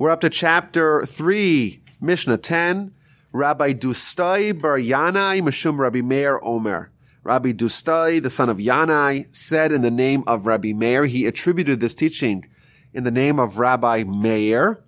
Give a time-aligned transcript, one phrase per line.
[0.00, 2.94] We're up to chapter 3, Mishnah 10.
[3.32, 6.90] Rabbi Dustai bar Yanai Mashum Rabbi Meir Omer.
[7.22, 11.80] Rabbi Dustai, the son of Yanai, said in the name of Rabbi Meir, he attributed
[11.80, 12.46] this teaching
[12.94, 14.82] in the name of Rabbi Meir.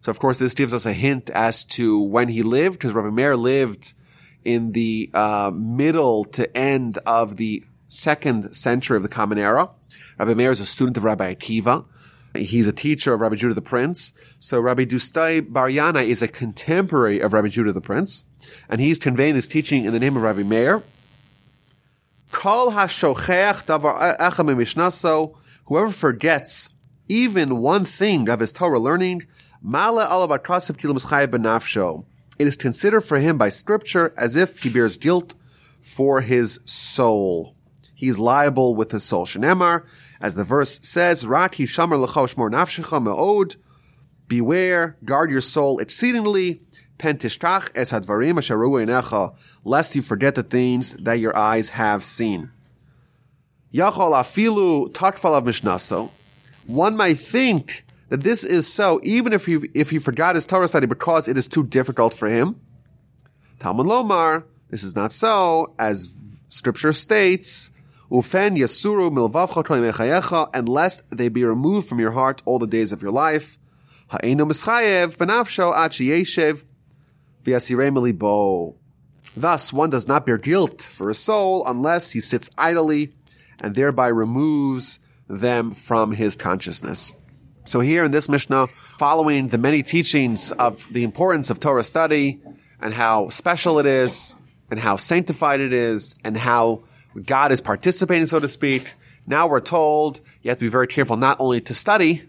[0.00, 3.10] So of course this gives us a hint as to when he lived, because Rabbi
[3.10, 3.92] Meir lived
[4.46, 9.68] in the uh, middle to end of the second century of the Common Era.
[10.18, 11.84] Rabbi Meir is a student of Rabbi Akiva.
[12.36, 14.12] He's a teacher of Rabbi Judah the Prince.
[14.38, 18.24] So Rabbi Dustai Bar Yanai is a contemporary of Rabbi Judah the Prince.
[18.68, 20.82] And he's conveying this teaching in the name of Rabbi Meir.
[22.32, 25.34] Kol hashocheach davar echa
[25.66, 26.70] Whoever forgets
[27.08, 29.26] even one thing of his Torah learning,
[29.62, 32.04] mala alabakrasiv kilim benafsho.
[32.38, 35.34] It is considered for him by scripture as if he bears guilt
[35.80, 37.54] for his soul.
[37.94, 39.24] He's liable with his soul.
[39.24, 39.84] Shenemar,
[40.24, 43.56] as the verse says, Raki shamar lechosh mor nafshecha me'od.
[44.26, 46.62] Beware, guard your soul exceedingly.
[46.96, 48.40] Pentishkach es hadvarim
[49.64, 52.50] lest you forget the things that your eyes have seen.
[53.70, 56.08] Yachol afilu takfal of mishnaso.
[56.66, 60.68] One might think that this is so, even if he, if he forgot his Torah
[60.68, 62.58] study because it is too difficult for him.
[63.58, 67.73] Talmud Lomar, this is not so, as scripture states,
[68.14, 69.10] Ufen yasuru
[70.54, 73.58] and lest they be removed from your heart all the days of your life.
[79.36, 83.12] Thus, one does not bear guilt for his soul unless he sits idly
[83.60, 87.12] and thereby removes them from his consciousness.
[87.64, 92.40] So here in this Mishnah, following the many teachings of the importance of Torah study
[92.80, 94.36] and how special it is
[94.70, 96.84] and how sanctified it is and how
[97.22, 98.94] God is participating, so to speak,
[99.26, 102.22] now we're told you have to be very careful not only to study,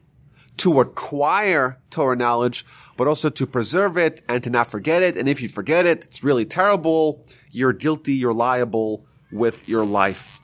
[0.57, 5.17] to acquire Torah knowledge, but also to preserve it and to not forget it.
[5.17, 7.25] And if you forget it, it's really terrible.
[7.51, 8.13] You're guilty.
[8.13, 10.39] You're liable with your life.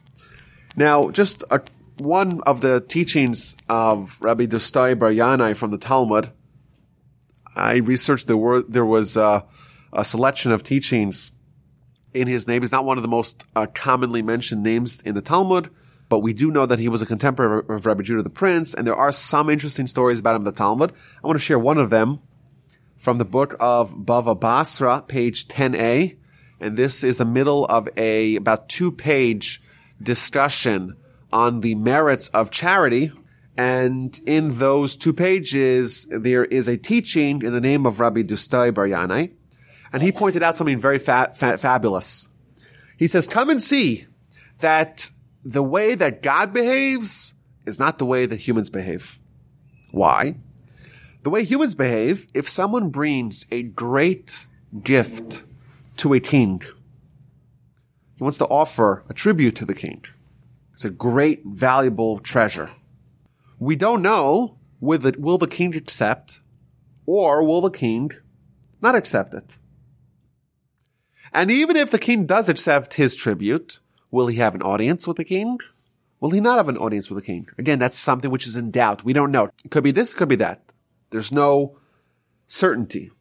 [0.76, 1.62] Now, just a
[1.98, 6.32] one of the teachings of Rabbi Dustai Bar Yanai from the Talmud,
[7.56, 9.42] I researched there were there was uh,
[9.94, 11.32] a selection of teachings
[12.14, 12.62] in his name.
[12.62, 15.70] He's not one of the most uh, commonly mentioned names in the Talmud,
[16.10, 18.86] but we do know that he was a contemporary of Rabbi Judah the Prince, and
[18.86, 20.92] there are some interesting stories about him in the Talmud.
[21.24, 22.20] I want to share one of them
[22.98, 26.18] from the book of Bava Basra, page 10a,
[26.60, 29.62] and this is the middle of a about two page
[30.02, 30.96] discussion
[31.34, 33.12] on the merits of charity.
[33.58, 38.74] And in those two pages, there is a teaching in the name of Rabbi Dustai
[38.74, 39.32] Bar Yanai.
[39.94, 42.30] And he pointed out something very fa- fa- fabulous.
[42.98, 44.06] He says, come and see
[44.60, 45.10] that
[45.44, 47.34] the way that God behaves
[47.66, 49.20] is not the way that humans behave.
[49.92, 50.36] Why?
[51.24, 54.48] The way humans behave, if someone brings a great
[54.84, 55.44] gift
[55.98, 56.62] to a king,
[58.16, 60.04] he wants to offer a tribute to the king.
[60.74, 62.70] It's a great, valuable treasure.
[63.60, 66.42] We don't know whether will the king accept
[67.06, 68.12] or will the king
[68.82, 69.58] not accept it.
[71.34, 75.18] And even if the king does accept his tribute, will he have an audience with
[75.18, 75.58] the king?
[76.20, 77.48] Will he not have an audience with the king?
[77.58, 79.04] Again, that's something which is in doubt.
[79.04, 79.50] We don't know.
[79.66, 80.74] It could be this, it could be that.
[81.10, 81.78] There's no
[82.48, 83.12] certainty.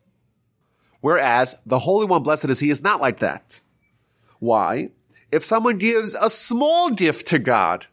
[1.00, 3.62] Whereas the Holy One, blessed is He, is not like that.
[4.38, 4.90] Why?
[5.32, 7.86] if someone gives a small gift to God,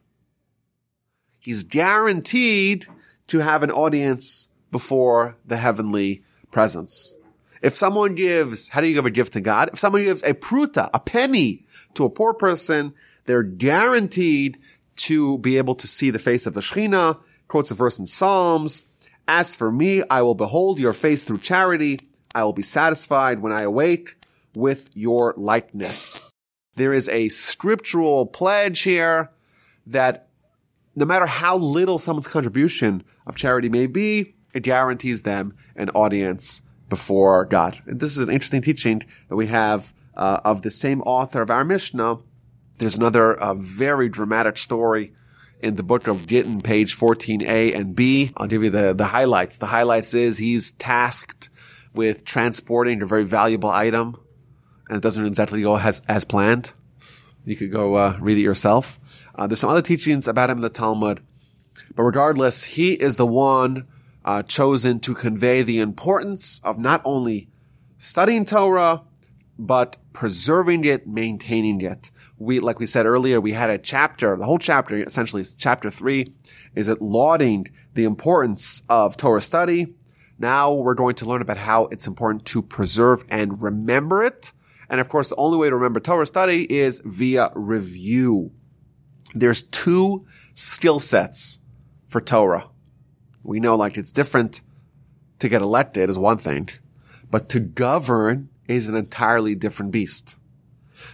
[1.40, 2.88] he's guaranteed
[3.28, 7.18] to have an audience before the heavenly presence.
[7.62, 9.70] If someone gives, how do you give a gift to God?
[9.74, 12.94] If someone gives a pruta, a penny to a poor person,
[13.26, 14.58] they're guaranteed
[14.98, 18.92] to be able to see the face of the Shekhinah, quotes a verse in Psalms.
[19.28, 22.00] As for me, I will behold your face through charity.
[22.34, 24.16] I will be satisfied when I awake
[24.56, 26.24] with your likeness.
[26.76, 29.32] There is a scriptural pledge here
[29.88, 30.30] that
[30.96, 36.62] no matter how little someone's contribution of charity may be, it guarantees them an audience
[36.90, 37.82] before God.
[37.86, 41.50] And this is an interesting teaching that we have uh, of the same author of
[41.50, 42.20] our Mishnah.
[42.78, 45.14] There's another uh, very dramatic story
[45.60, 48.32] in the book of Gittin, page 14a and b.
[48.38, 49.58] I'll give you the, the highlights.
[49.58, 51.50] The highlights is he's tasked
[51.94, 54.18] with transporting a very valuable item
[54.88, 56.74] and it doesn't exactly go as, as planned.
[57.46, 59.00] You could go uh, read it yourself.
[59.36, 61.22] Uh, there's some other teachings about him in the Talmud,
[61.96, 63.88] but regardless, he is the one
[64.28, 67.50] uh, chosen to convey the importance of not only
[67.98, 69.02] studying Torah,
[69.58, 72.12] but preserving it, maintaining it.
[72.38, 76.34] We, like we said earlier, we had a chapter, the whole chapter, essentially chapter three,
[76.76, 79.96] is it lauding the importance of Torah study,
[80.40, 84.52] Now we're going to learn about how it's important to preserve and remember it.
[84.90, 88.52] And of course, the only way to remember Torah study is via review.
[89.34, 91.60] There's two skill sets
[92.08, 92.70] for Torah.
[93.48, 94.62] We know like it's different
[95.40, 96.70] to get elected is one thing,
[97.32, 100.38] but to govern is an entirely different beast.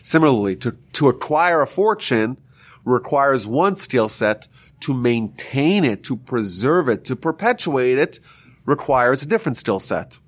[0.02, 2.38] Similarly, to, to acquire a fortune
[2.84, 4.48] requires one skill set.
[4.82, 8.20] To maintain it, to preserve it, to perpetuate it
[8.66, 10.20] requires a different skill set.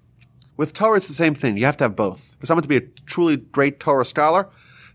[0.56, 1.58] With Torah, it's the same thing.
[1.58, 2.38] You have to have both.
[2.40, 4.48] For someone to be a truly great Torah scholar,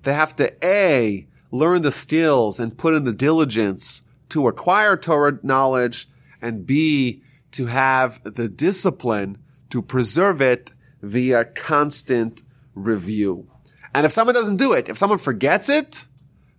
[0.05, 5.39] they have to A, learn the skills and put in the diligence to acquire Torah
[5.43, 6.07] knowledge,
[6.41, 7.23] and B,
[7.53, 9.39] to have the discipline
[9.71, 12.43] to preserve it via constant
[12.75, 13.49] review.
[13.95, 16.07] And if someone doesn't do it, if someone forgets it,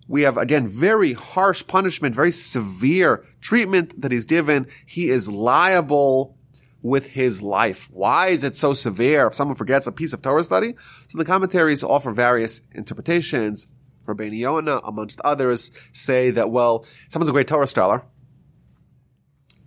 [0.07, 4.67] we have again very harsh punishment, very severe treatment that he's given.
[4.85, 6.35] He is liable
[6.81, 7.89] with his life.
[7.93, 10.75] Why is it so severe if someone forgets a piece of Torah study?
[11.07, 13.67] So the commentaries offer various interpretations.
[14.05, 18.03] Rabbeinu Yonah, amongst others, say that, well, someone's a great Torah scholar,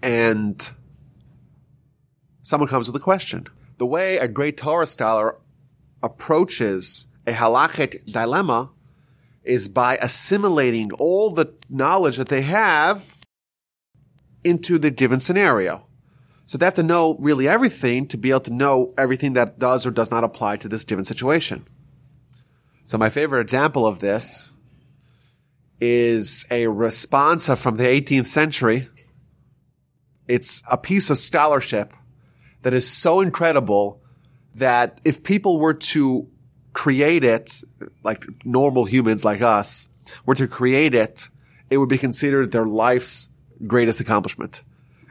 [0.05, 0.71] and
[2.43, 3.47] someone comes with a question.
[3.79, 5.39] The way a great Torah scholar
[6.03, 8.71] approaches a halachic dilemma
[9.43, 13.17] is by assimilating all the knowledge that they have
[14.45, 15.87] into the given scenario.
[16.47, 19.87] So they have to know really everything to be able to know everything that does
[19.87, 21.67] or does not apply to this given situation.
[22.85, 24.53] So my favorite example of this
[25.81, 28.89] is a responsa from the 18th century.
[30.29, 31.93] It's a piece of scholarship
[32.63, 34.01] that is so incredible
[34.55, 36.29] that if people were to
[36.73, 37.63] create it,
[38.03, 39.89] like normal humans like us,
[40.27, 41.29] were to create it,
[41.71, 43.29] it would be considered their life's
[43.67, 44.65] greatest accomplishment.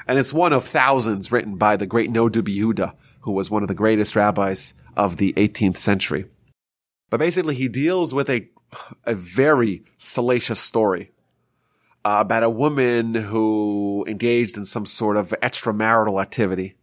[0.08, 3.70] And it's one of thousands written by the great Noda BiYehuda, who was one of
[3.70, 6.26] the greatest rabbis of the 18th century.
[7.10, 8.50] But basically he deals with a,
[9.06, 11.12] a very salacious story
[12.06, 16.76] uh, about a woman who engaged in some sort of extramarital activity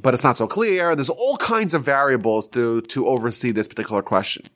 [0.00, 0.94] but it's not so clear.
[0.94, 4.46] There's all kinds of variables to, to oversee this particular question.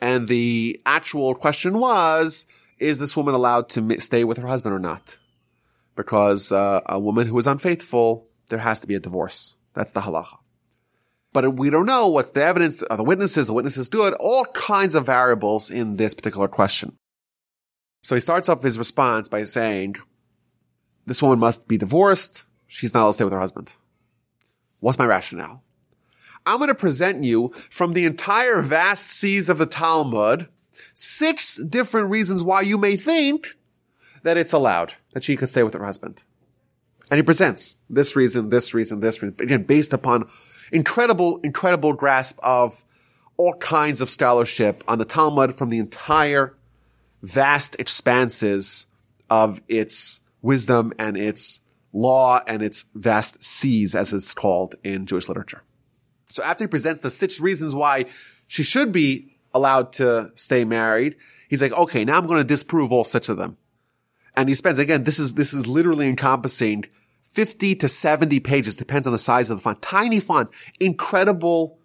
[0.00, 2.46] And the actual question was,
[2.78, 5.18] is this woman allowed to stay with her husband or not?
[5.96, 9.54] Because uh, a woman who is unfaithful, there has to be a divorce.
[9.72, 10.38] That's the halacha.
[11.32, 14.44] But we don't know what's the evidence, are the witnesses, the witnesses do it, all
[14.46, 16.96] kinds of variables in this particular question.
[18.04, 19.96] So he starts off his response by saying,
[21.06, 22.44] this woman must be divorced.
[22.66, 23.74] She's not allowed to stay with her husband.
[24.80, 25.62] What's my rationale?
[26.44, 30.48] I'm going to present you from the entire vast seas of the Talmud
[30.92, 33.56] six different reasons why you may think
[34.22, 36.22] that it's allowed that she could stay with her husband.
[37.10, 40.28] And he presents this reason, this reason, this reason, again, based upon
[40.70, 42.84] incredible, incredible grasp of
[43.38, 46.54] all kinds of scholarship on the Talmud from the entire
[47.24, 48.86] vast expanses
[49.30, 51.60] of its wisdom and its
[51.92, 55.62] law and its vast seas, as it's called in Jewish literature.
[56.26, 58.06] So after he presents the six reasons why
[58.46, 61.16] she should be allowed to stay married,
[61.48, 63.56] he's like, okay, now I'm going to disprove all six of them.
[64.36, 66.84] And he spends, again, this is, this is literally encompassing
[67.22, 71.78] 50 to 70 pages, depends on the size of the font, tiny font, incredible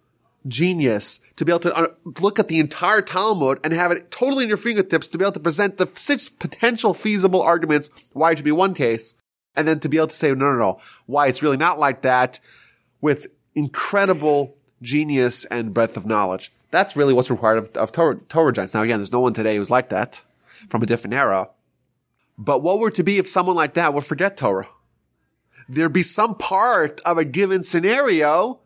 [0.48, 1.88] genius to be able to uh,
[2.20, 5.32] look at the entire Talmud and have it totally in your fingertips to be able
[5.32, 9.16] to present the six potential feasible arguments why it should be one case
[9.56, 12.02] and then to be able to say, no, no, no, why it's really not like
[12.02, 12.40] that
[13.00, 16.52] with incredible genius and breadth of knowledge.
[16.70, 18.74] That's really what's required of, of Torah, Torah giants.
[18.74, 20.22] Now again, there's no one today who's like that
[20.68, 21.50] from a different era.
[22.38, 24.68] But what were to be if someone like that would forget Torah?
[25.68, 28.60] There'd be some part of a given scenario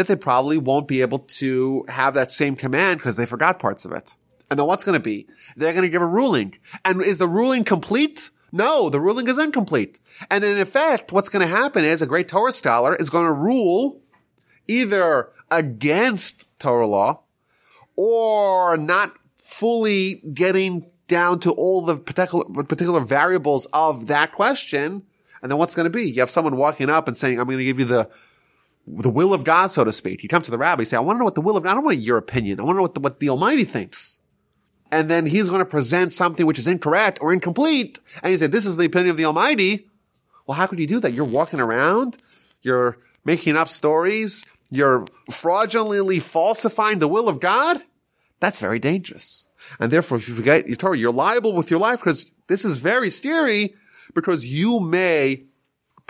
[0.00, 3.84] that they probably won't be able to have that same command because they forgot parts
[3.84, 4.16] of it.
[4.50, 5.28] And then what's going to be?
[5.56, 6.56] They're going to give a ruling.
[6.84, 8.30] And is the ruling complete?
[8.50, 10.00] No, the ruling is incomplete.
[10.30, 13.32] And in effect, what's going to happen is a great Torah scholar is going to
[13.32, 14.00] rule
[14.66, 17.22] either against Torah law
[17.94, 25.02] or not fully getting down to all the particular, particular variables of that question.
[25.42, 26.10] And then what's going to be?
[26.10, 28.10] You have someone walking up and saying, I'm going to give you the,
[28.96, 30.22] the will of God, so to speak.
[30.22, 31.62] You come to the rabbi, you say, I want to know what the will of
[31.62, 32.60] God, I don't want your opinion.
[32.60, 34.20] I want to know what the, what the Almighty thinks
[34.90, 38.46] and then he's going to present something which is incorrect or incomplete, and you say,
[38.46, 39.86] this is the opinion of the Almighty.
[40.46, 41.12] Well, how could you do that?
[41.12, 42.16] You're walking around,
[42.62, 47.82] you're making up stories, you're fraudulently falsifying the will of God.
[48.40, 49.48] That's very dangerous.
[49.78, 52.78] And therefore, if you forget your Torah, you're liable with your life because this is
[52.78, 53.74] very scary
[54.14, 55.44] because you may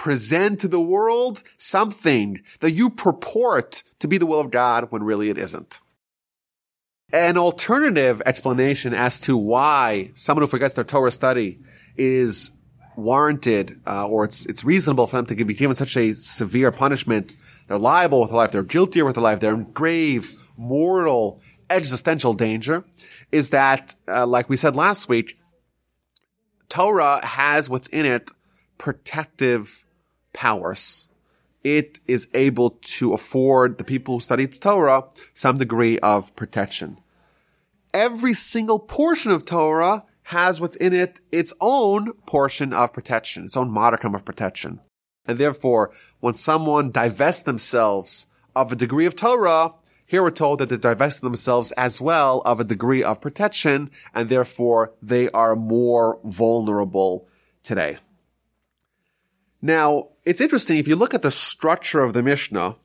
[0.00, 5.02] present to the world something that you purport to be the will of God when
[5.02, 5.78] really it isn't.
[7.12, 11.58] An alternative explanation as to why someone who forgets their Torah study
[11.98, 12.52] is
[12.96, 17.34] warranted, uh, or it's it's reasonable for them to be given such a severe punishment.
[17.66, 18.52] They're liable with their life.
[18.52, 19.40] They're guilty with their life.
[19.40, 22.84] They're in grave, mortal, existential danger.
[23.32, 25.36] Is that, uh, like we said last week,
[26.70, 28.30] Torah has within it
[28.78, 29.84] protective
[30.32, 31.08] powers.
[31.62, 36.98] It is able to afford the people who study its Torah some degree of protection.
[37.92, 43.70] Every single portion of Torah has within it its own portion of protection, its own
[43.70, 44.80] modicum of protection.
[45.26, 49.74] And therefore, when someone divests themselves of a degree of Torah,
[50.06, 54.28] here we're told that they divest themselves as well of a degree of protection, and
[54.28, 57.28] therefore they are more vulnerable
[57.62, 57.98] today.
[59.62, 62.76] Now, it's interesting, if you look at the structure of the Mishnah,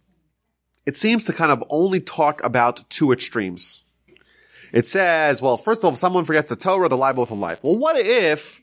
[0.86, 3.84] it seems to kind of only talk about two extremes.
[4.72, 7.63] It says, well, first of all, if someone forgets the Torah, they're liable for life.
[7.63, 8.62] Well, what if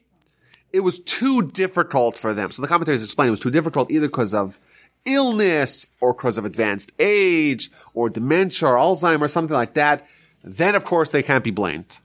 [0.72, 2.50] it was too difficult for them?
[2.50, 4.58] So the commentators explain it was too difficult either because of
[5.04, 10.06] illness or because of advanced age or dementia or Alzheimer's, something like that.
[10.44, 11.98] Then of course they can't be blamed.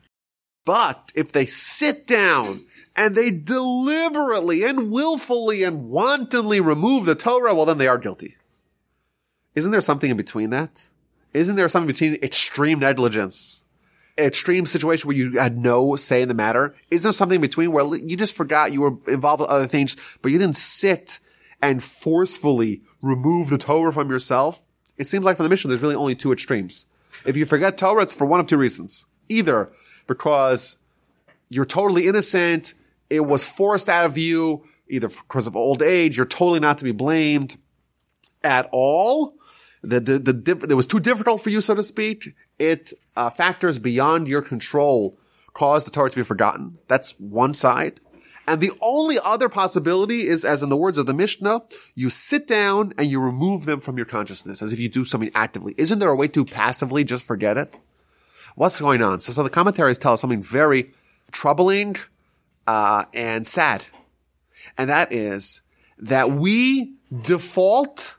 [0.65, 2.65] But if they sit down
[2.97, 8.35] and they deliberately and willfully and wantonly remove the Torah, well, then they are guilty.
[9.53, 10.87] Isn't there something in between that?
[11.33, 13.65] Isn't there something between extreme negligence,
[14.17, 16.75] extreme situation where you had no say in the matter?
[16.89, 19.95] Isn't there something in between where you just forgot you were involved with other things,
[20.21, 21.19] but you didn't sit
[21.61, 24.63] and forcefully remove the Torah from yourself?
[24.97, 26.87] It seems like for the Mishnah, there's really only two extremes.
[27.25, 29.05] If you forget Torah, it's for one of two reasons.
[29.29, 29.71] Either
[30.07, 30.77] because
[31.49, 32.73] you're totally innocent,
[33.09, 36.83] it was forced out of you, either because of old age, you're totally not to
[36.83, 37.57] be blamed
[38.43, 39.35] at all.
[39.81, 42.35] The, the, the, diff- it was too difficult for you, so to speak.
[42.59, 45.17] It, uh, factors beyond your control
[45.53, 46.77] caused the Torah to be forgotten.
[46.87, 47.99] That's one side.
[48.47, 51.63] And the only other possibility is, as in the words of the Mishnah,
[51.95, 55.31] you sit down and you remove them from your consciousness as if you do something
[55.35, 55.75] actively.
[55.77, 57.77] Isn't there a way to passively just forget it?
[58.55, 59.19] What's going on?
[59.19, 60.91] So, so the commentaries tell us something very
[61.31, 61.97] troubling
[62.67, 63.85] uh, and sad.
[64.77, 65.61] And that is
[65.97, 66.93] that we
[67.23, 68.17] default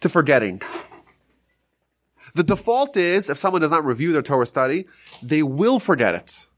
[0.00, 0.62] to forgetting.
[2.34, 4.86] The default is if someone does not review their Torah study,
[5.22, 6.48] they will forget it.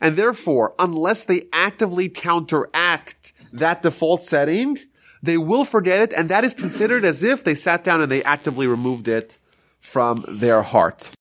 [0.00, 4.78] And therefore, unless they actively counteract that default setting,
[5.22, 6.12] they will forget it.
[6.12, 9.38] And that is considered as if they sat down and they actively removed it
[9.78, 11.12] from their heart.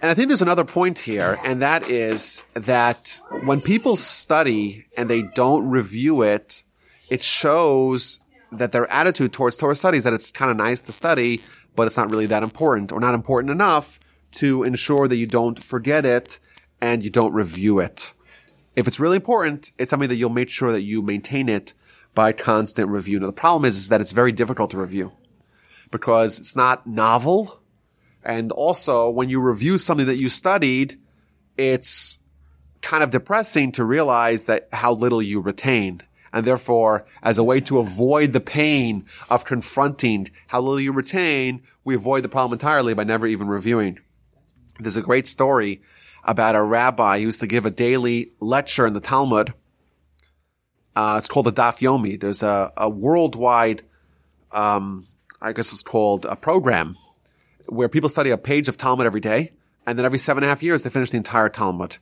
[0.00, 5.08] And I think there's another point here, and that is that when people study and
[5.08, 6.64] they don't review it,
[7.08, 8.20] it shows
[8.52, 11.42] that their attitude towards Torah studies that it's kind of nice to study,
[11.74, 13.98] but it's not really that important or not important enough
[14.32, 16.40] to ensure that you don't forget it
[16.80, 18.12] and you don't review it.
[18.74, 21.72] If it's really important, it's something that you'll make sure that you maintain it
[22.14, 23.18] by constant review.
[23.18, 25.12] Now the problem is, is that it's very difficult to review
[25.90, 27.60] because it's not novel
[28.26, 30.98] and also when you review something that you studied,
[31.56, 32.18] it's
[32.82, 36.02] kind of depressing to realize that how little you retain.
[36.32, 41.62] And therefore, as a way to avoid the pain of confronting how little you retain,
[41.84, 44.00] we avoid the problem entirely by never even reviewing.
[44.80, 45.80] There's a great story
[46.24, 49.54] about a rabbi who used to give a daily lecture in the Talmud.
[50.96, 52.18] Uh, it's called the Daf Yomi.
[52.18, 53.82] There's a, a worldwide,
[54.50, 55.06] um,
[55.40, 56.96] I guess it's called a program
[57.68, 59.52] where people study a page of Talmud every day,
[59.86, 61.98] and then every seven and a half years they finish the entire Talmud,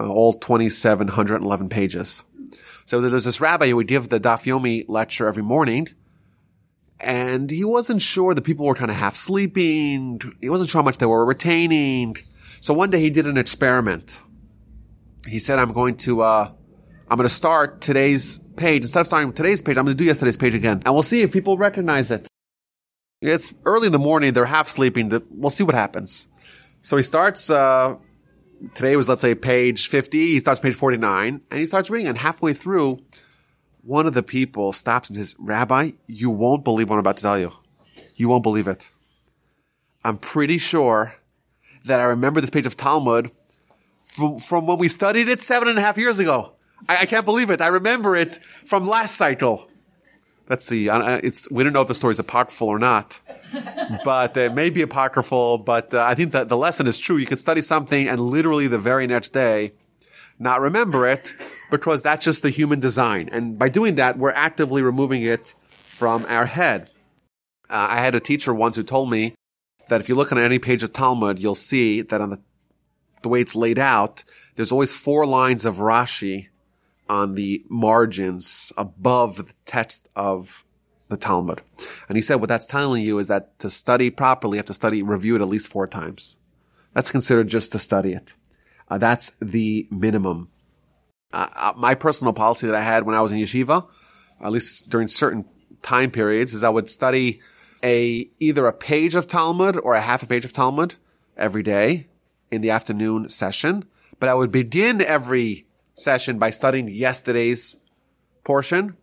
[0.00, 2.24] uh, all 2,711 pages.
[2.84, 5.88] So there's this rabbi who would give the Daf Yomi lecture every morning,
[7.02, 10.20] and he wasn't sure the people were kind of half sleeping.
[10.40, 12.16] He wasn't sure how much they were retaining.
[12.60, 14.22] So one day he did an experiment.
[15.26, 16.52] He said, I'm going to, uh,
[17.08, 18.82] I'm going to start today's page.
[18.82, 20.82] Instead of starting with today's page, I'm going to do yesterday's page again.
[20.84, 22.28] And we'll see if people recognize it.
[23.22, 24.32] It's early in the morning.
[24.32, 25.10] They're half sleeping.
[25.30, 26.28] We'll see what happens.
[26.80, 27.96] So he starts, uh,
[28.74, 30.18] today was, let's say, page 50.
[30.18, 32.08] He starts page 49 and he starts reading.
[32.08, 33.00] And halfway through,
[33.82, 37.22] one of the people stops and says, Rabbi, you won't believe what I'm about to
[37.22, 37.52] tell you.
[38.16, 38.90] You won't believe it.
[40.04, 41.14] I'm pretty sure
[41.84, 43.30] that I remember this page of Talmud
[44.00, 46.54] from, from when we studied it seven and a half years ago.
[46.88, 47.60] I, I can't believe it.
[47.60, 49.68] I remember it from last cycle.
[50.46, 53.20] That's the, uh, it's, we don't know if the story is apocryphal or not,
[54.04, 57.16] but it may be apocryphal, but uh, I think that the lesson is true.
[57.16, 59.72] You can study something and literally the very next day
[60.42, 61.34] not remember it,
[61.70, 63.28] because that's just the human design.
[63.32, 66.90] And by doing that, we're actively removing it from our head.
[67.70, 69.34] Uh, I had a teacher once who told me
[69.88, 72.40] that if you look on any page of Talmud, you'll see that on the,
[73.22, 74.24] the way it's laid out,
[74.56, 76.48] there's always four lines of Rashi
[77.12, 80.64] on the margins above the text of
[81.10, 81.60] the Talmud.
[82.08, 84.74] And he said what that's telling you is that to study properly, you have to
[84.74, 86.38] study, review it at least four times.
[86.94, 88.32] That's considered just to study it.
[88.88, 90.48] Uh, that's the minimum.
[91.34, 93.86] Uh, uh, my personal policy that I had when I was in yeshiva,
[94.40, 95.44] at least during certain
[95.82, 97.42] time periods, is I would study
[97.84, 100.94] a either a page of Talmud or a half a page of Talmud
[101.36, 102.06] every day
[102.50, 103.84] in the afternoon session.
[104.18, 107.80] But I would begin every session by studying yesterday's
[108.44, 108.96] portion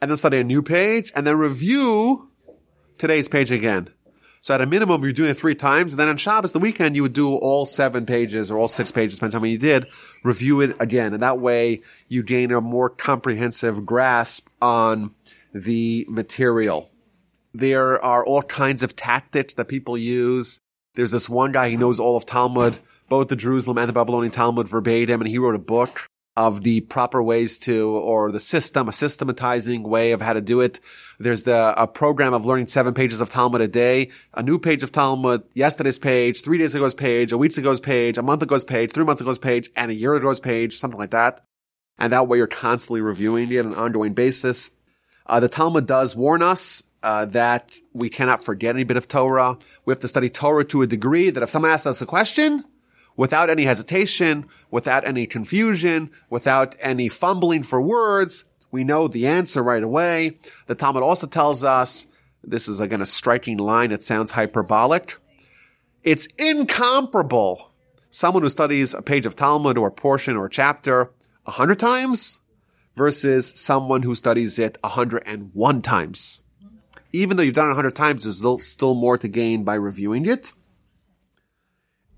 [0.00, 2.30] and then study a new page and then review
[2.98, 3.88] today's page again.
[4.40, 5.92] So at a minimum, you're doing it three times.
[5.92, 8.92] And then on Shabbos, the weekend, you would do all seven pages or all six
[8.92, 9.88] pages, depending on many you did,
[10.22, 11.14] review it again.
[11.14, 15.14] And that way you gain a more comprehensive grasp on
[15.52, 16.90] the material.
[17.52, 20.60] There are all kinds of tactics that people use.
[20.94, 22.78] There's this one guy, he knows all of Talmud,
[23.08, 26.82] both the Jerusalem and the Babylonian Talmud verbatim, and he wrote a book of the
[26.82, 30.80] proper ways to, or the system, a systematizing way of how to do it.
[31.18, 34.82] There's the, a program of learning seven pages of Talmud a day, a new page
[34.82, 38.64] of Talmud, yesterday's page, three days ago's page, a week ago's page, a month ago's
[38.64, 41.40] page, three months ago's page, and a year ago's page, something like that.
[41.98, 44.72] And that way you're constantly reviewing it on an ongoing basis.
[45.24, 49.56] Uh, the Talmud does warn us uh, that we cannot forget any bit of Torah.
[49.84, 52.64] We have to study Torah to a degree that if someone asks us a question,
[53.16, 58.44] without any hesitation, without any confusion, without any fumbling for words.
[58.70, 60.38] We know the answer right away.
[60.66, 62.06] The Talmud also tells us,
[62.44, 63.90] this is again a striking line.
[63.90, 65.16] It sounds hyperbolic.
[66.04, 67.72] It's incomparable.
[68.10, 71.10] Someone who studies a page of Talmud or a portion or a chapter
[71.44, 72.40] a hundred times
[72.94, 76.42] versus someone who studies it a hundred and one times.
[77.12, 80.26] Even though you've done it a hundred times, there's still more to gain by reviewing
[80.26, 80.52] it.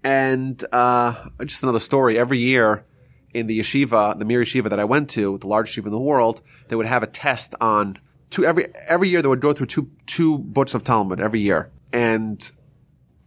[0.09, 2.19] And uh, just another story.
[2.19, 2.87] Every year
[3.35, 6.01] in the yeshiva, the Mir yeshiva that I went to, the largest yeshiva in the
[6.01, 7.99] world, they would have a test on
[8.31, 9.21] two every every year.
[9.21, 12.51] They would go through two two books of Talmud every year, and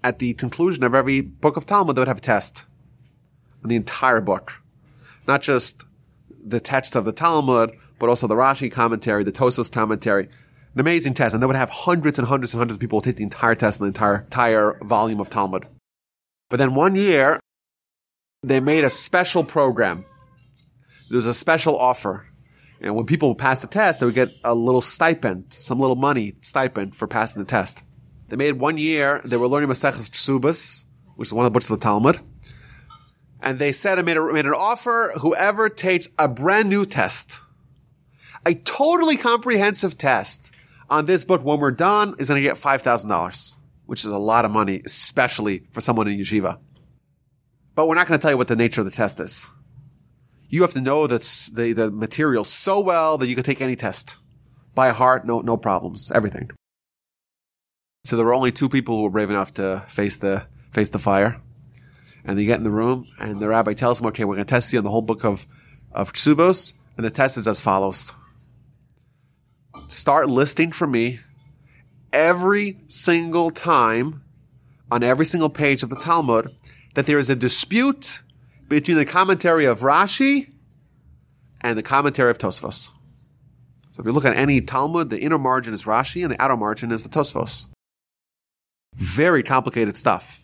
[0.03, 2.65] at the conclusion of every book of Talmud, they would have a test
[3.63, 4.63] on the entire book,
[5.27, 5.85] not just
[6.43, 10.29] the text of the Talmud, but also the Rashi commentary, the Tosfos commentary.
[10.73, 13.17] An amazing test, and they would have hundreds and hundreds and hundreds of people take
[13.17, 15.67] the entire test on the entire entire volume of Talmud.
[16.51, 17.39] But then one year,
[18.43, 20.03] they made a special program.
[21.09, 22.25] There was a special offer.
[22.81, 26.33] And when people passed the test, they would get a little stipend, some little money
[26.41, 27.83] stipend for passing the test.
[28.27, 30.85] They made one year, they were learning Maseches Ksubas,
[31.15, 32.19] which is one of the books of the Talmud.
[33.41, 37.39] And they said and made, a, made an offer, whoever takes a brand new test,
[38.45, 40.53] a totally comprehensive test
[40.89, 43.55] on this book when we're done is going to get $5,000
[43.91, 46.57] which is a lot of money, especially for someone in yeshiva.
[47.75, 49.49] But we're not going to tell you what the nature of the test is.
[50.47, 51.17] You have to know the,
[51.53, 54.15] the, the material so well that you can take any test.
[54.73, 56.51] By heart, no, no problems, everything.
[58.05, 60.97] So there were only two people who were brave enough to face the, face the
[60.97, 61.41] fire.
[62.23, 64.49] And they get in the room and the rabbi tells them, okay, we're going to
[64.49, 65.45] test you on the whole book of,
[65.91, 66.75] of Ksubos.
[66.95, 68.13] And the test is as follows.
[69.89, 71.19] Start listing for me
[72.13, 74.23] every single time
[74.89, 76.53] on every single page of the Talmud
[76.95, 78.21] that there is a dispute
[78.67, 80.51] between the commentary of Rashi
[81.61, 82.91] and the commentary of Tosfos.
[83.91, 86.57] So if you look at any Talmud, the inner margin is Rashi and the outer
[86.57, 87.67] margin is the Tosfos.
[88.95, 90.43] Very complicated stuff.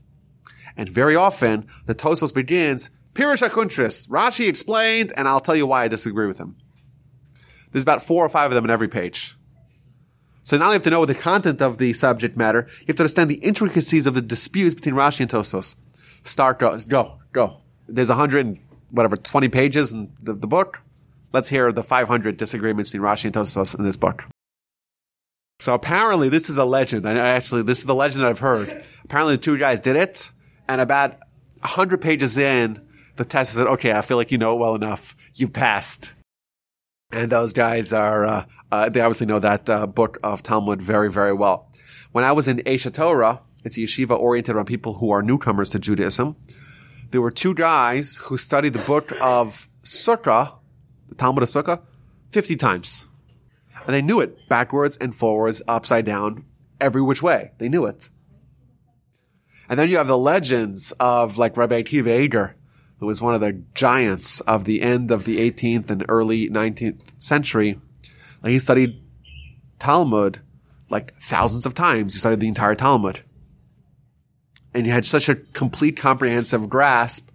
[0.75, 5.83] And very often the Tosfos begins, Pirish HaKuntris, Rashi explained, and I'll tell you why
[5.83, 6.55] I disagree with him.
[7.71, 9.36] There's about four or five of them in every page.
[10.47, 12.67] So now you have to know the content of the subject matter.
[12.79, 15.75] You have to understand the intricacies of the disputes between Rashi and Tosfos.
[16.23, 17.57] Start, go, go, go.
[17.89, 18.57] There's a hundred,
[18.89, 20.81] whatever, 20 pages in the, the book.
[21.33, 24.23] Let's hear the 500 disagreements between Rashi and Tosfos in this book.
[25.59, 27.05] So apparently this is a legend.
[27.05, 28.69] I actually, this is the legend I've heard.
[29.03, 30.31] Apparently the two guys did it,
[30.69, 31.09] and about
[31.59, 35.13] 100 pages in, the test said, okay, I feel like you know it well enough.
[35.33, 36.13] You passed.
[37.11, 41.09] And those guys are, uh, uh, they obviously know that uh, book of Talmud very,
[41.09, 41.71] very well.
[42.11, 45.69] When I was in Aish HaTorah, it's a yeshiva oriented around people who are newcomers
[45.71, 46.35] to Judaism.
[47.11, 50.57] There were two guys who studied the book of Sukkah,
[51.07, 51.81] the Talmud of Sukkah,
[52.31, 53.07] 50 times.
[53.85, 56.45] And they knew it backwards and forwards, upside down,
[56.81, 57.51] every which way.
[57.57, 58.09] They knew it.
[59.69, 62.55] And then you have the legends of like Rabbi Akiva Eger,
[62.99, 67.01] who was one of the giants of the end of the 18th and early 19th
[67.21, 67.79] century,
[68.43, 69.01] he studied
[69.79, 70.41] Talmud
[70.89, 72.13] like thousands of times.
[72.13, 73.23] He studied the entire Talmud.
[74.73, 77.29] And he had such a complete comprehensive grasp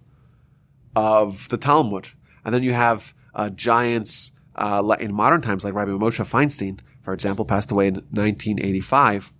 [0.95, 2.09] of the Talmud.
[2.45, 7.13] And then you have uh, giants uh, in modern times like Rabbi Moshe Feinstein, for
[7.13, 9.33] example, passed away in 1985.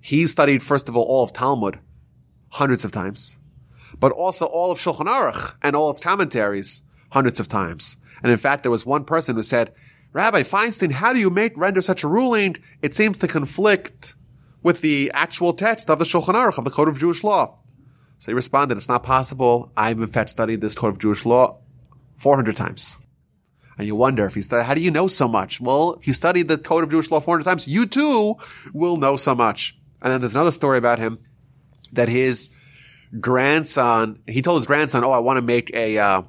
[0.00, 1.78] He studied, first of all, all of Talmud
[2.52, 3.40] hundreds of times,
[4.00, 7.96] but also all of Shulchan Aruch and all its commentaries hundreds of times.
[8.22, 9.72] And in fact, there was one person who said,
[10.12, 12.56] Rabbi Feinstein, how do you make render such a ruling?
[12.82, 14.14] It seems to conflict
[14.62, 17.56] with the actual text of the Shulchan Aruch, of the Code of Jewish Law.
[18.18, 19.70] So he responded, it's not possible.
[19.76, 21.60] I've in fact studied this Code of Jewish Law
[22.16, 22.98] 400 times.
[23.78, 25.60] And you wonder if you study, how do you know so much?
[25.60, 28.36] Well, if you study the Code of Jewish Law 400 times, you too
[28.72, 29.78] will know so much.
[30.00, 31.18] And then there's another story about him
[31.92, 32.50] that his
[33.20, 36.22] grandson, he told his grandson, oh, I want to make a, uh,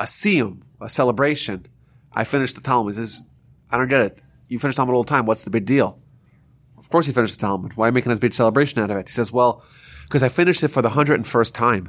[0.00, 1.66] a siyum, a celebration.
[2.12, 2.94] I finished the Talmud.
[2.94, 3.22] He says,
[3.70, 4.22] I don't get it.
[4.48, 5.26] You finish Talmud all the time.
[5.26, 5.96] What's the big deal?
[6.78, 7.76] Of course you finished the Talmud.
[7.76, 9.08] Why are you making this big celebration out of it?
[9.08, 9.64] He says, well,
[10.04, 11.88] because I finished it for the 101st time.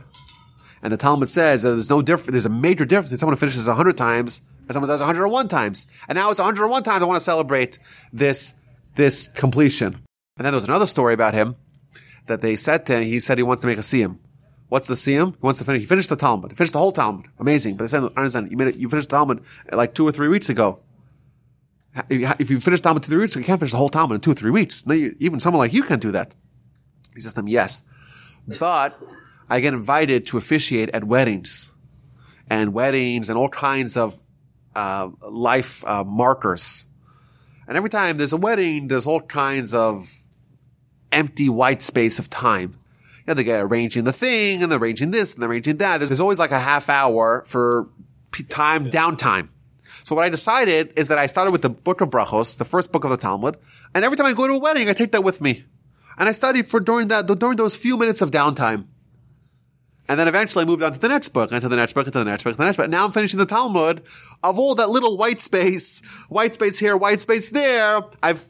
[0.82, 3.68] And the Talmud says that there's no difference, there's a major difference if someone finishes
[3.68, 5.88] 100 times and someone does 101 times.
[6.08, 7.80] And now it's 101 times I want to celebrate
[8.12, 8.60] this,
[8.96, 9.94] this completion.
[10.38, 11.56] And then there was another story about him
[12.28, 14.18] that they said to him, he said he wants to make a siyum.
[14.70, 15.32] What's the siyum?
[15.32, 16.52] He wants to finish, he finished the Talmud.
[16.52, 17.28] He finished the whole Talmud.
[17.40, 17.78] Amazing.
[17.78, 20.50] But I understand, you made it, you finished the Talmud like two or three weeks
[20.50, 20.80] ago.
[22.10, 24.16] If you finish Talmud two or three weeks, ago, you can't finish the whole Talmud
[24.16, 24.86] in two or three weeks.
[24.86, 26.36] No, you, even someone like you can't do that.
[27.16, 27.82] He says to them, yes.
[28.60, 29.00] But
[29.50, 31.74] I get invited to officiate at weddings
[32.50, 34.22] and weddings and all kinds of
[34.76, 36.88] uh, life uh, markers.
[37.68, 40.12] And every time there's a wedding, there's all kinds of
[41.12, 42.78] empty white space of time.
[43.28, 46.00] You know, they get arranging the thing and they're arranging this and they're arranging that.
[46.00, 47.90] There's always like a half hour for
[48.50, 49.50] time, downtime.
[50.06, 52.94] So what I decided is that I started with the book of Brachos, the first
[52.94, 53.58] book of the Talmud,
[53.94, 55.66] and every time I go to a wedding, I take that with me.
[56.18, 58.86] And I studied for during that, during those few minutes of downtime.
[60.10, 62.06] And then eventually I moved on to the next book, and to the next book,
[62.06, 62.86] and to the next book, and the next book.
[62.86, 64.04] And now I'm finishing the Talmud
[64.44, 68.00] of all that little white space, white space here, white space there.
[68.24, 68.46] I've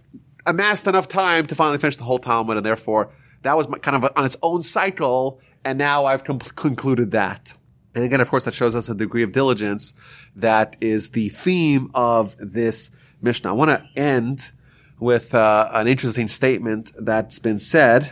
[0.45, 3.11] amassed enough time to finally finish the whole Talmud, and therefore
[3.47, 5.39] that was kind of on its own cycle.
[5.63, 7.53] And now I've com- concluded that.
[7.95, 9.93] And again, of course, that shows us a degree of diligence
[10.35, 13.49] that is the theme of this Mishnah.
[13.49, 14.51] I want to end
[14.99, 18.11] with uh, an interesting statement that's been said.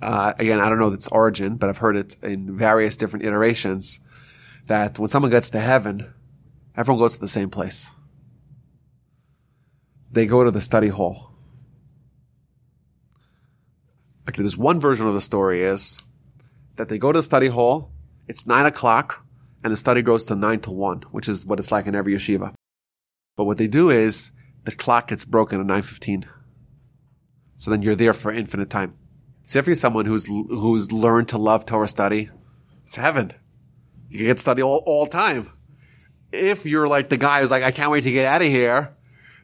[0.00, 3.98] Uh, again, I don't know its origin, but I've heard it in various different iterations
[4.66, 6.14] that when someone gets to heaven,
[6.76, 7.92] everyone goes to the same place.
[10.12, 11.25] They go to the study hall.
[14.28, 16.02] Actually, there's one version of the story is
[16.76, 17.92] that they go to the study hall,
[18.26, 19.24] it's nine o'clock,
[19.62, 22.14] and the study goes to nine to one, which is what it's like in every
[22.14, 22.54] yeshiva.
[23.36, 24.32] But what they do is
[24.64, 26.24] the clock gets broken at 9.15.
[27.56, 28.94] So then you're there for infinite time.
[29.46, 32.30] So if you're someone who's, who's learned to love Torah study,
[32.84, 33.32] it's heaven.
[34.08, 35.48] You can get study all, all time.
[36.32, 38.94] If you're like the guy who's like, I can't wait to get out of here.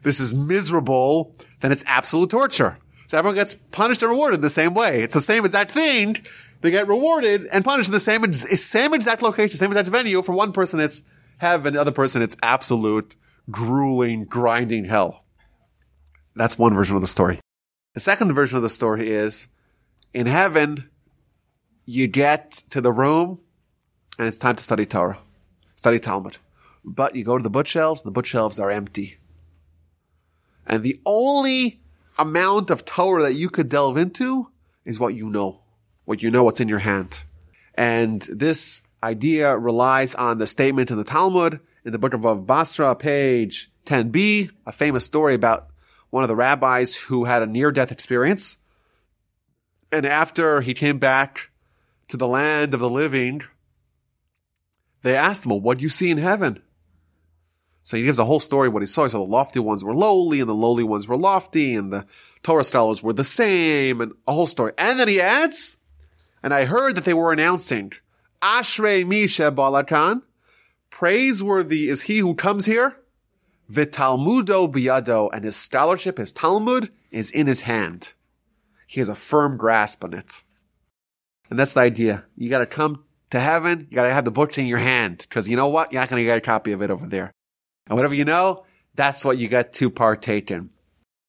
[0.01, 1.35] This is miserable.
[1.61, 2.77] Then it's absolute torture.
[3.13, 5.03] So everyone gets punished and rewarded the same way.
[5.03, 6.17] It's the same exact thing.
[6.61, 10.19] They get rewarded and punished in the same, same exact location, same exact venue.
[10.23, 11.03] For one person, it's
[11.37, 11.75] heaven.
[11.75, 13.15] The other person, it's absolute
[13.51, 15.25] grueling, grinding hell.
[16.35, 17.39] That's one version of the story.
[17.93, 19.47] The second version of the story is
[20.15, 20.89] in heaven,
[21.85, 23.41] you get to the room
[24.17, 25.19] and it's time to study Torah,
[25.75, 26.37] study Talmud.
[26.83, 29.17] But you go to the bookshelves, and the bookshelves are empty.
[30.65, 31.82] And the only
[32.17, 34.49] amount of Torah that you could delve into
[34.85, 35.61] is what you know,
[36.05, 37.23] what you know what's in your hand.
[37.75, 42.95] And this idea relies on the statement in the Talmud in the book of Basra,
[42.95, 45.67] page 10b, a famous story about
[46.09, 48.59] one of the rabbis who had a near death experience.
[49.91, 51.49] And after he came back
[52.07, 53.41] to the land of the living,
[55.01, 56.62] they asked him, well, what do you see in heaven?
[57.83, 59.07] So he gives a whole story what he saw.
[59.07, 62.05] So the lofty ones were lowly and the lowly ones were lofty and the
[62.41, 64.71] Torah scholars were the same and a whole story.
[64.77, 65.77] And then he adds,
[66.41, 67.91] and I heard that they were announcing,
[68.41, 70.21] Ashrei Misha Balakan,
[70.89, 72.97] praiseworthy is he who comes here,
[73.69, 78.13] Vitalmudo Biado, and his scholarship, his Talmud, is in his hand.
[78.87, 80.43] He has a firm grasp on it.
[81.49, 82.25] And that's the idea.
[82.37, 85.55] You gotta come to heaven, you gotta have the books in your hand, because you
[85.55, 85.91] know what?
[85.91, 87.33] You're not gonna get a copy of it over there.
[87.87, 88.65] And whatever you know,
[88.95, 90.69] that's what you get to partake in.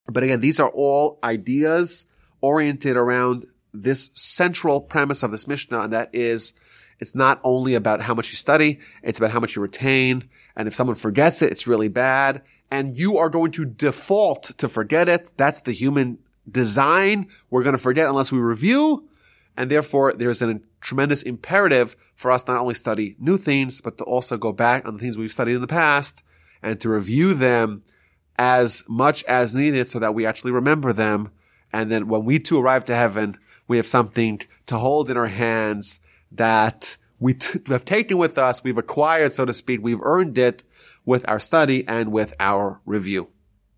[0.06, 2.06] But again, these are all ideas
[2.40, 6.52] oriented around this central premise of this Mishnah, and that is
[7.00, 10.28] It's not only about how much you study, it's about how much you retain.
[10.56, 12.42] And if someone forgets it, it's really bad.
[12.70, 15.32] And you are going to default to forget it.
[15.36, 16.18] That's the human
[16.50, 17.28] design.
[17.50, 19.08] We're going to forget unless we review.
[19.56, 24.04] And therefore, there's a tremendous imperative for us not only study new things, but to
[24.04, 26.24] also go back on the things we've studied in the past
[26.64, 27.82] and to review them
[28.36, 31.30] as much as needed so that we actually remember them.
[31.72, 35.28] And then when we too arrive to heaven, we have something to hold in our
[35.28, 36.00] hands
[36.32, 38.64] that we t- have taken with us.
[38.64, 39.80] We've acquired, so to speak.
[39.82, 40.64] We've earned it
[41.04, 43.28] with our study and with our review.